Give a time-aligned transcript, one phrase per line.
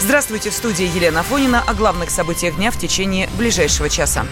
[0.00, 4.26] Здравствуйте, в студии Елена Фонина о главных событиях дня в течение ближайшего часа.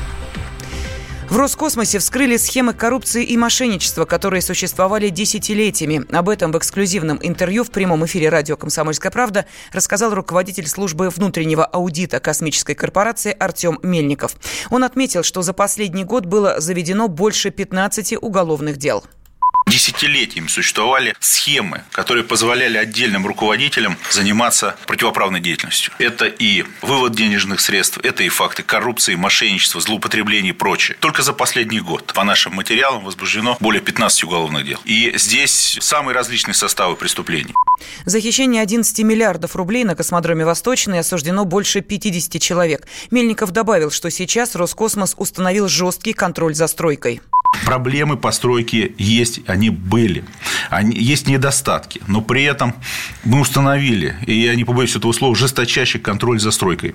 [1.28, 6.06] В Роскосмосе вскрыли схемы коррупции и мошенничества, которые существовали десятилетиями.
[6.16, 11.64] Об этом в эксклюзивном интервью в прямом эфире радио «Комсомольская правда» рассказал руководитель службы внутреннего
[11.64, 14.36] аудита космической корпорации Артем Мельников.
[14.70, 19.04] Он отметил, что за последний год было заведено больше 15 уголовных дел
[19.76, 25.92] десятилетиями существовали схемы, которые позволяли отдельным руководителям заниматься противоправной деятельностью.
[25.98, 30.96] Это и вывод денежных средств, это и факты коррупции, мошенничества, злоупотребления и прочее.
[31.00, 34.78] Только за последний год по нашим материалам возбуждено более 15 уголовных дел.
[34.84, 37.54] И здесь самые различные составы преступлений.
[38.06, 42.86] За хищение 11 миллиардов рублей на космодроме «Восточный» осуждено больше 50 человек.
[43.10, 47.20] Мельников добавил, что сейчас Роскосмос установил жесткий контроль за стройкой.
[47.64, 50.24] Проблемы постройки есть, они были.
[50.70, 52.74] Они, есть недостатки, но при этом
[53.24, 56.94] мы установили, и я не побоюсь этого слова, жесточайший контроль за стройкой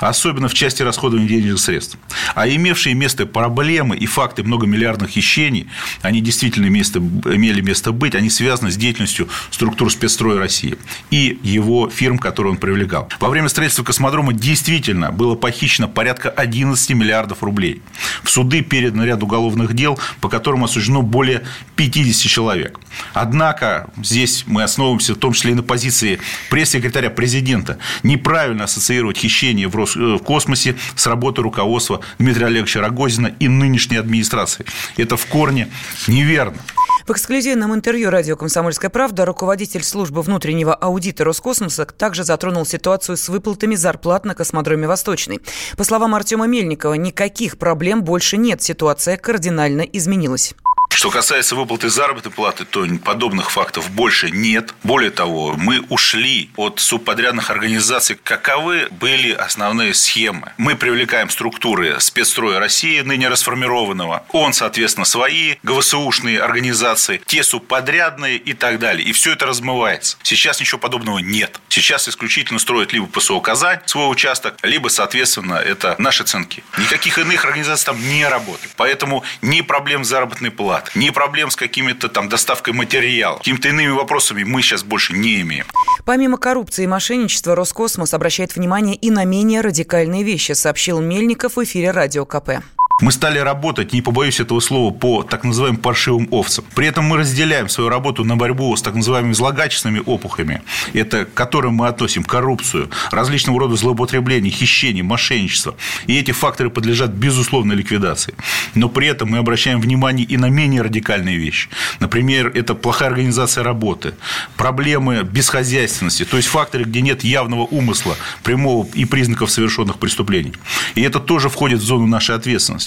[0.00, 1.98] особенно в части расходования денежных средств.
[2.34, 5.68] А имевшие место проблемы и факты многомиллиардных хищений,
[6.02, 10.76] они действительно место, имели место быть, они связаны с деятельностью структур спецстроя России
[11.10, 13.08] и его фирм, которые он привлекал.
[13.20, 17.82] Во время строительства космодрома действительно было похищено порядка 11 миллиардов рублей.
[18.22, 21.42] В суды передано ряд уголовных дел, по которым осуждено более
[21.76, 22.78] 50 человек.
[23.14, 26.18] Однако здесь мы основываемся в том числе и на позиции
[26.50, 29.96] пресс-секретаря президента неправильно ассоциировать хищение в, Рос...
[29.96, 34.64] Э, в космосе с работой руководства Дмитрия Олеговича Рогозина и нынешней администрации.
[34.96, 35.68] Это в корне
[36.06, 36.58] неверно.
[37.06, 43.28] В эксклюзивном интервью радио «Комсомольская правда» руководитель службы внутреннего аудита Роскосмоса также затронул ситуацию с
[43.28, 45.40] выплатами зарплат на космодроме «Восточный».
[45.76, 48.62] По словам Артема Мельникова, никаких проблем больше нет.
[48.62, 50.54] Ситуация кардинально изменилась.
[50.94, 54.74] Что касается выплаты заработной платы, то подобных фактов больше нет.
[54.82, 58.16] Более того, мы ушли от субподрядных организаций.
[58.22, 60.52] Каковы были основные схемы?
[60.58, 64.24] Мы привлекаем структуры спецстроя России, ныне расформированного.
[64.30, 69.06] Он, соответственно, свои ГВСУшные организации, те субподрядные и так далее.
[69.08, 70.18] И все это размывается.
[70.22, 71.58] Сейчас ничего подобного нет.
[71.68, 76.62] Сейчас исключительно строят либо ПСО «Казань» свой участок, либо, соответственно, это наши ценки.
[76.78, 78.72] Никаких иных организаций там не работает.
[78.76, 83.90] Поэтому ни проблем заработной платы, зарплат, ни проблем с какими-то там доставкой материалов, какими-то иными
[83.90, 85.66] вопросами мы сейчас больше не имеем.
[86.04, 91.64] Помимо коррупции и мошенничества, Роскосмос обращает внимание и на менее радикальные вещи, сообщил Мельников в
[91.64, 92.62] эфире Радио КП.
[93.00, 96.64] Мы стали работать, не побоюсь этого слова, по так называемым паршивым овцам.
[96.74, 101.34] При этом мы разделяем свою работу на борьбу с так называемыми злокачественными опухами, это к
[101.34, 105.74] которым мы относим коррупцию, различного рода злоупотребления, хищение, мошенничество.
[106.06, 108.34] И эти факторы подлежат безусловной ликвидации.
[108.74, 111.68] Но при этом мы обращаем внимание и на менее радикальные вещи.
[111.98, 114.14] Например, это плохая организация работы,
[114.56, 120.52] проблемы бесхозяйственности, то есть факторы, где нет явного умысла, прямого и признаков совершенных преступлений.
[120.94, 122.81] И это тоже входит в зону нашей ответственности.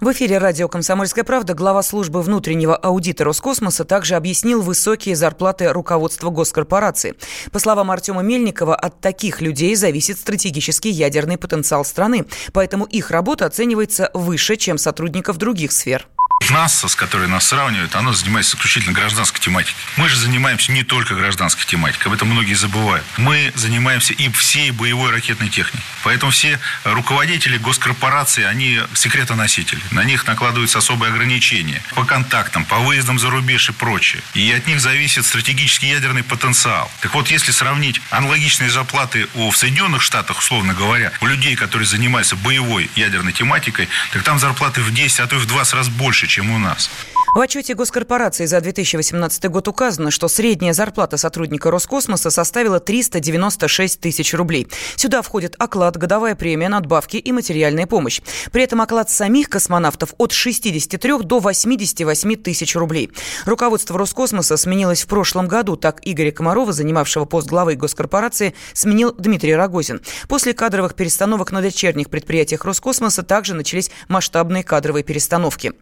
[0.00, 6.30] В эфире радио «Комсомольская правда» глава службы внутреннего аудита Роскосмоса также объяснил высокие зарплаты руководства
[6.30, 7.16] госкорпорации.
[7.52, 13.46] По словам Артема Мельникова, от таких людей зависит стратегический ядерный потенциал страны, поэтому их работа
[13.46, 16.08] оценивается выше, чем сотрудников других сфер.
[16.50, 19.82] НАСА, с которой нас сравнивают, оно занимается исключительно гражданской тематикой.
[19.96, 23.04] Мы же занимаемся не только гражданской тематикой, об этом многие забывают.
[23.16, 25.80] Мы занимаемся и всей боевой ракетной техникой.
[26.02, 29.80] Поэтому все руководители госкорпорации, они секретоносители.
[29.90, 34.22] На них накладываются особые ограничения по контактам, по выездам за рубеж и прочее.
[34.34, 36.90] И от них зависит стратегический ядерный потенциал.
[37.00, 41.86] Так вот, если сравнить аналогичные зарплаты у, в Соединенных Штатах, условно говоря, у людей, которые
[41.86, 45.88] занимаются боевой ядерной тематикой, так там зарплаты в 10, а то и в 20 раз
[45.88, 46.88] больше, чем у нас.
[47.32, 54.34] В отчете госкорпорации за 2018 год указано, что средняя зарплата сотрудника Роскосмоса составила 396 тысяч
[54.34, 54.66] рублей.
[54.96, 58.20] Сюда входит оклад, годовая премия, надбавки и материальная помощь.
[58.50, 63.12] При этом оклад самих космонавтов от 63 до 88 тысяч рублей.
[63.44, 65.76] Руководство Роскосмоса сменилось в прошлом году.
[65.76, 70.00] Так Игоря Комарова, занимавшего пост главы госкорпорации, сменил Дмитрий Рогозин.
[70.28, 75.74] После кадровых перестановок на дочерних предприятиях Роскосмоса также начались масштабные кадровые перестановки.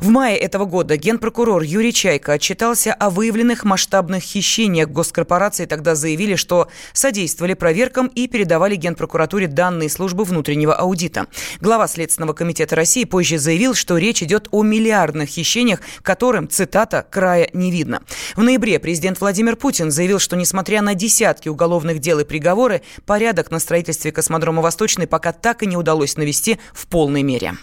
[0.00, 5.66] В мае этого года года генпрокурор Юрий Чайко отчитался о выявленных масштабных хищениях госкорпорации.
[5.66, 11.26] Тогда заявили, что содействовали проверкам и передавали генпрокуратуре данные службы внутреннего аудита.
[11.60, 17.50] Глава Следственного комитета России позже заявил, что речь идет о миллиардных хищениях, которым, цитата, края
[17.52, 18.00] не видно.
[18.34, 23.50] В ноябре президент Владимир Путин заявил, что несмотря на десятки уголовных дел и приговоры, порядок
[23.50, 27.58] на строительстве космодрома «Восточный» пока так и не удалось навести в полной мере.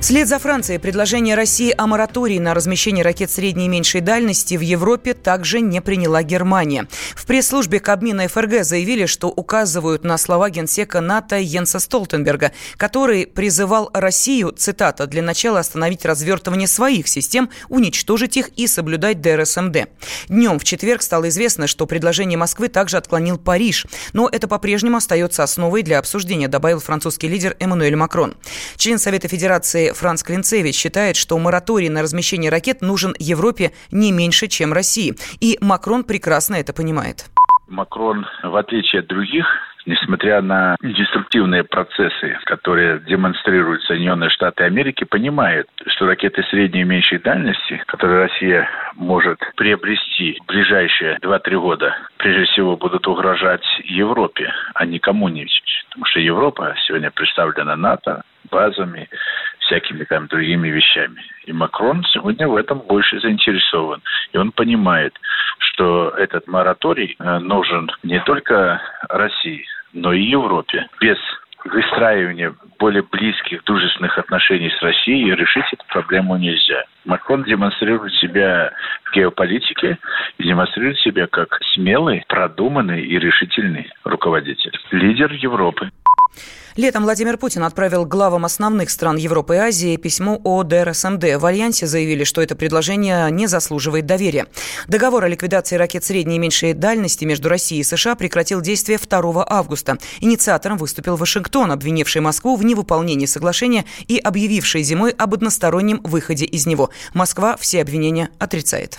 [0.00, 4.60] Вслед за Францией предложение России о моратории на размещение ракет средней и меньшей дальности в
[4.60, 6.86] Европе также не приняла Германия.
[7.16, 13.90] В пресс-службе Кабмина ФРГ заявили, что указывают на слова генсека НАТО Йенса Столтенберга, который призывал
[13.92, 19.88] Россию, цитата, «для начала остановить развертывание своих систем, уничтожить их и соблюдать ДРСМД».
[20.28, 23.84] Днем в четверг стало известно, что предложение Москвы также отклонил Париж.
[24.12, 28.36] Но это по-прежнему остается основой для обсуждения, добавил французский лидер Эммануэль Макрон.
[28.76, 34.48] Член Совета Федерации Франц Клинцевич считает, что мораторий на размещение ракет нужен Европе не меньше,
[34.48, 35.14] чем России.
[35.40, 37.26] И Макрон прекрасно это понимает.
[37.68, 39.46] Макрон, в отличие от других,
[39.88, 47.18] несмотря на деструктивные процессы, которые демонстрируют Соединенные Штаты Америки, понимает, что ракеты средней и меньшей
[47.18, 54.84] дальности, которые Россия может приобрести в ближайшие 2-3 года, прежде всего будут угрожать Европе, а
[54.84, 55.48] не кому-нибудь.
[55.88, 59.08] Потому что Европа сегодня представлена НАТО, базами,
[59.60, 61.22] всякими там другими вещами.
[61.46, 64.02] И Макрон сегодня в этом больше заинтересован.
[64.32, 65.14] И он понимает,
[65.58, 70.86] что этот мораторий э, нужен не только России, но и Европе.
[71.00, 71.18] Без
[71.64, 76.84] выстраивания более близких, дружественных отношений с Россией решить эту проблему нельзя.
[77.04, 78.72] Макрон демонстрирует себя
[79.04, 79.98] в геополитике
[80.38, 84.72] и демонстрирует себя как смелый, продуманный и решительный руководитель.
[84.92, 85.90] Лидер Европы.
[86.76, 91.24] Летом Владимир Путин отправил главам основных стран Европы и Азии письмо о ДРСМД.
[91.38, 94.46] В Альянсе заявили, что это предложение не заслуживает доверия.
[94.86, 99.44] Договор о ликвидации ракет средней и меньшей дальности между Россией и США прекратил действие 2
[99.48, 99.98] августа.
[100.20, 106.66] Инициатором выступил Вашингтон, обвинивший Москву в невыполнении соглашения и объявивший зимой об одностороннем выходе из
[106.66, 106.90] него.
[107.12, 108.98] Москва все обвинения отрицает.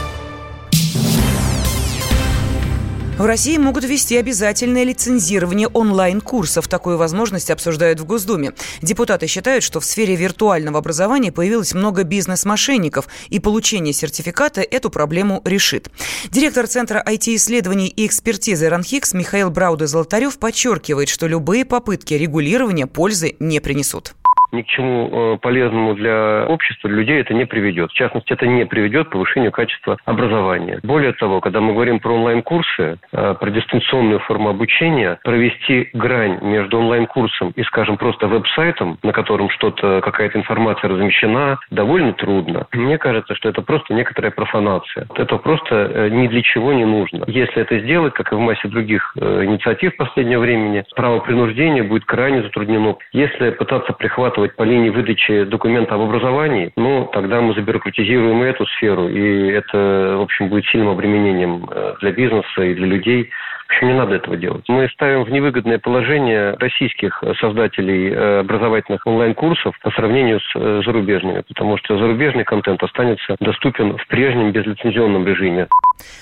[3.21, 6.67] В России могут ввести обязательное лицензирование онлайн-курсов.
[6.67, 8.53] Такую возможность обсуждают в Госдуме.
[8.81, 15.39] Депутаты считают, что в сфере виртуального образования появилось много бизнес-мошенников, и получение сертификата эту проблему
[15.45, 15.91] решит.
[16.31, 23.59] Директор Центра IT-исследований и экспертизы РАНХИКС Михаил Брауде-Золотарев подчеркивает, что любые попытки регулирования пользы не
[23.59, 24.15] принесут
[24.51, 27.91] ни к чему э, полезному для общества, для людей это не приведет.
[27.91, 30.79] В частности, это не приведет к повышению качества образования.
[30.83, 36.79] Более того, когда мы говорим про онлайн-курсы, э, про дистанционную форму обучения, провести грань между
[36.79, 42.67] онлайн-курсом и, скажем, просто веб-сайтом, на котором что-то, какая-то информация размещена, довольно трудно.
[42.73, 45.07] Мне кажется, что это просто некоторая профанация.
[45.15, 47.23] Это просто э, ни для чего не нужно.
[47.27, 52.41] Если это сделать, как и в массе других инициатив последнего времени, право принуждения будет крайне
[52.43, 52.95] затруднено.
[53.11, 58.47] Если пытаться прихватывать действовать по линии выдачи документа об образовании, ну, тогда мы забюрократизируем и
[58.47, 63.29] эту сферу, и это, в общем, будет сильным обременением э, для бизнеса и для людей.
[63.71, 64.65] Общем, не надо этого делать.
[64.67, 71.41] Мы ставим в невыгодное положение российских создателей э, образовательных онлайн-курсов по сравнению с э, зарубежными,
[71.47, 75.69] потому что зарубежный контент останется доступен в прежнем безлицензионном режиме.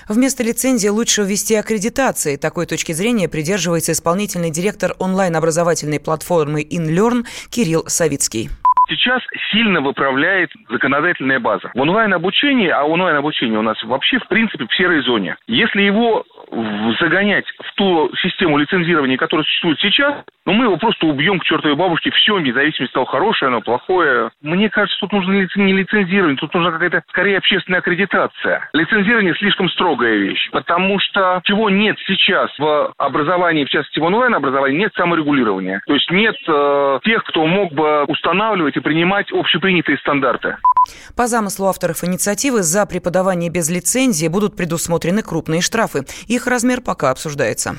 [0.08, 2.36] Вместо лицензии лучше ввести аккредитации.
[2.36, 8.50] Такой точки зрения придерживается исполнительный директор онлайн-образовательной платформы InLearn Кирилл Савицкий
[8.90, 11.72] сейчас сильно выправляет законодательная база.
[11.74, 15.38] В онлайн-обучении, а онлайн-обучение у нас вообще в принципе в серой зоне.
[15.48, 16.26] Если его
[17.00, 20.16] загонять в ту систему лицензирования, которая существует сейчас,
[20.46, 24.32] ну, мы его просто убьем к чертовой бабушке, все, независимость стало хорошее, оно плохое.
[24.42, 28.68] Мне кажется, тут нужно не лицензирование, тут нужна какая-то, скорее, общественная аккредитация.
[28.74, 34.80] Лицензирование слишком строгая вещь, потому что чего нет сейчас в образовании, в частности, в онлайн-образовании,
[34.80, 35.82] нет саморегулирования.
[35.86, 40.58] То есть нет э, тех, кто мог бы устанавливать и принимать общепринятые стандарты.
[41.16, 46.06] По замыслу авторов инициативы за преподавание без лицензии будут предусмотрены крупные штрафы.
[46.28, 47.76] Их размер пока обсуждается.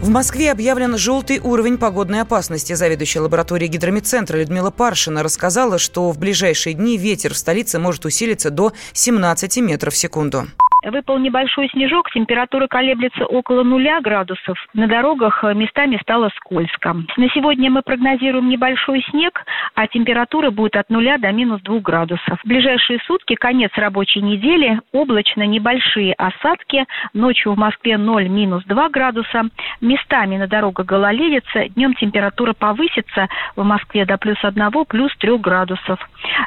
[0.00, 2.72] В Москве объявлен желтый уровень погодной опасности.
[2.72, 8.50] Заведующая лабораторией гидромедцентра Людмила Паршина рассказала, что в ближайшие дни ветер в столице может усилиться
[8.50, 10.48] до 17 метров в секунду.
[10.82, 14.58] Выпал небольшой снежок, температура колеблется около нуля градусов.
[14.72, 16.96] На дорогах э, местами стало скользко.
[17.18, 19.44] На сегодня мы прогнозируем небольшой снег,
[19.74, 22.40] а температура будет от нуля до минус двух градусов.
[22.42, 26.86] В ближайшие сутки, конец рабочей недели, облачно небольшие осадки.
[27.12, 29.50] Ночью в Москве 0 минус 2 градуса.
[29.82, 31.68] Местами на дорогах гололедица.
[31.68, 36.00] Днем температура повысится в Москве до плюс 1, плюс 3 градусов.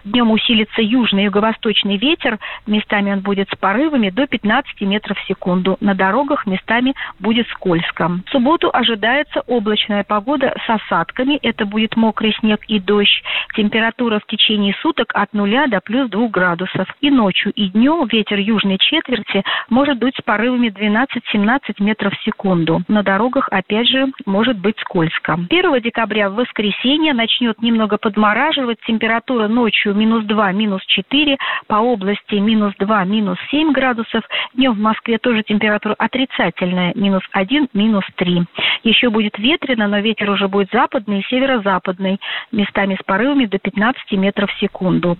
[0.06, 2.40] Днем усилится южный юго-восточный ветер.
[2.66, 5.78] Местами он будет с порывами до 15 метров в секунду.
[5.80, 8.10] На дорогах местами будет скользко.
[8.26, 11.40] В субботу ожидается облачная погода с осадками.
[11.42, 13.24] Это будет мокрый снег и дождь.
[13.56, 16.88] Температура в течение суток от 0 до плюс 2 градусов.
[17.02, 22.82] И ночью, и днем ветер южной четверти может быть с порывами 12-17 метров в секунду.
[22.88, 25.34] На дорогах, опять же, может быть скользко.
[25.50, 28.80] 1 декабря в воскресенье начнет немного подмораживать.
[28.86, 31.38] Температура ночью минус 2, минус 4.
[31.68, 34.13] По области минус 2, минус 7 градусов.
[34.54, 36.94] Днем в Москве тоже температура отрицательная.
[36.96, 38.46] Минус 1, минус 3.
[38.84, 42.20] Еще будет ветрено, но ветер уже будет западный и северо-западный.
[42.52, 45.18] Местами с порывами до 15 метров в секунду.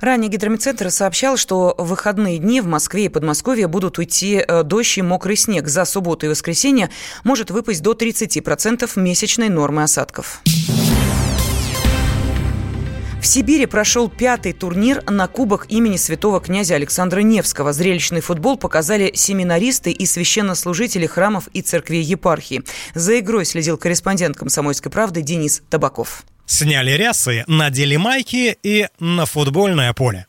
[0.00, 4.98] Ранее гидрометцентр сообщал, что в выходные дни в Москве и Подмосковье будут уйти э, дождь
[4.98, 5.66] и мокрый снег.
[5.66, 6.90] За субботу и воскресенье
[7.24, 10.40] может выпасть до 30% месячной нормы осадков.
[13.28, 17.74] Сибири прошел пятый турнир на Кубок имени святого князя Александра Невского.
[17.74, 22.62] Зрелищный футбол показали семинаристы и священнослужители храмов и церквей епархии.
[22.94, 26.24] За игрой следил корреспондент «Комсомольской правды» Денис Табаков.
[26.46, 30.26] Сняли рясы, надели майки и на футбольное поле.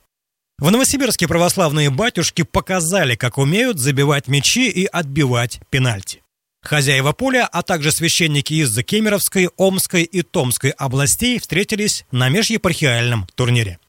[0.57, 6.21] В Новосибирске православные батюшки показали, как умеют забивать мячи и отбивать пенальти.
[6.61, 13.79] Хозяева поля, а также священники из Кемеровской, Омской и Томской областей встретились на межепархиальном турнире.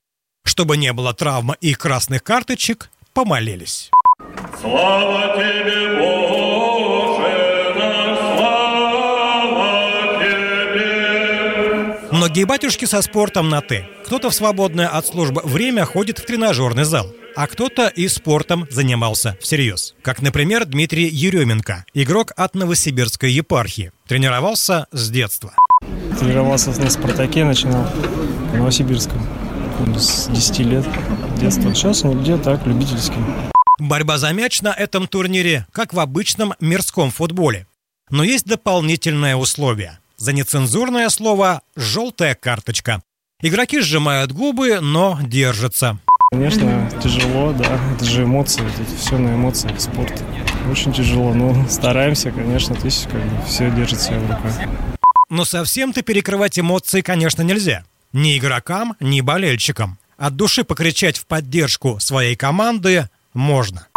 [0.45, 3.91] Чтобы не было травм и красных карточек, помолились.
[4.61, 7.75] Слава тебе, Боже,
[8.37, 11.99] слава тебе!
[12.13, 13.89] Многие батюшки со спортом на «ты».
[14.05, 19.37] Кто-то в свободное от службы время ходит в тренажерный зал а кто-то и спортом занимался
[19.41, 19.95] всерьез.
[20.03, 23.93] Как, например, Дмитрий Еременко, игрок от Новосибирской епархии.
[24.07, 25.55] Тренировался с детства.
[26.19, 29.21] Тренировался на «Спартаке», начинал в Новосибирском.
[29.97, 30.85] С 10 лет
[31.41, 31.75] детства.
[31.75, 33.17] Сейчас где так, любительский.
[33.79, 37.67] Борьба за мяч на этом турнире, как в обычном мирском футболе.
[38.11, 39.99] Но есть дополнительное условие.
[40.17, 43.03] За нецензурное слово «желтая карточка».
[43.41, 45.99] Игроки сжимают губы, но держатся.
[46.31, 47.79] Конечно, тяжело, да.
[47.95, 50.13] Это же эмоции, это все на эмоциях, спорт.
[50.71, 54.53] Очень тяжело, но стараемся, конечно, то есть как бы все держит себя в руках.
[55.29, 57.85] Но совсем-то перекрывать эмоции, конечно, нельзя.
[58.13, 59.99] Ни игрокам, ни болельщикам.
[60.19, 63.89] От души покричать в поддержку своей команды можно.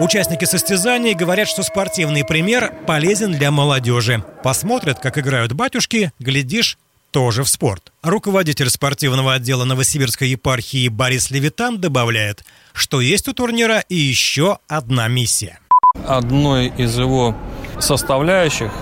[0.00, 4.24] Участники состязаний говорят, что спортивный пример полезен для молодежи.
[4.42, 6.78] Посмотрят, как играют батюшки, глядишь,
[7.12, 7.92] тоже в спорт.
[8.02, 15.06] Руководитель спортивного отдела Новосибирской епархии Борис Левитан добавляет, что есть у турнира и еще одна
[15.06, 15.60] миссия.
[16.08, 17.36] Одной из его
[17.78, 18.72] составляющих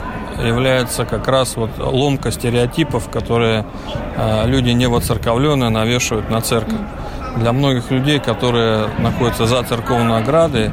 [0.43, 3.67] является как раз вот ломка стереотипов, которые
[4.17, 6.81] э, люди не воцерковленные навешивают на церковь.
[7.37, 10.71] Для многих людей, которые находятся за церковной оградой,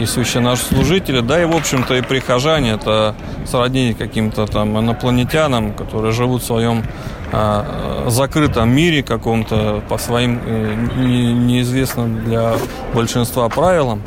[0.00, 3.14] и священнослужители, да и, в общем-то, и прихожане, это
[3.46, 6.84] сродни каким-то там инопланетянам, которые живут в своем
[7.32, 12.56] э, закрытом мире каком-то по своим э, не, неизвестным для
[12.94, 14.02] большинства правилам.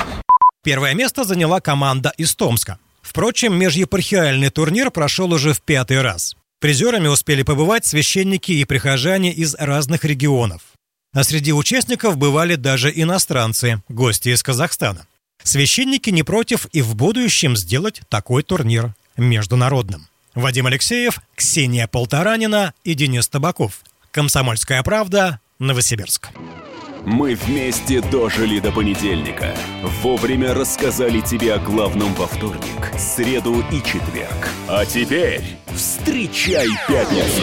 [0.64, 2.78] Первое место заняла команда из Томска.
[3.02, 6.36] Впрочем, межепархиальный турнир прошел уже в пятый раз.
[6.60, 10.62] Призерами успели побывать священники и прихожане из разных регионов.
[11.12, 15.06] А среди участников бывали даже иностранцы, гости из Казахстана.
[15.42, 20.06] Священники не против и в будущем сделать такой турнир международным.
[20.34, 23.80] Вадим Алексеев, Ксения Полторанина и Денис Табаков.
[24.10, 26.30] Комсомольская правда, Новосибирск.
[27.04, 29.56] Мы вместе дожили до понедельника.
[30.02, 34.48] Вовремя рассказали тебе о главном во вторник, среду и четверг.
[34.68, 35.42] А теперь
[35.74, 37.42] встречай пятницу!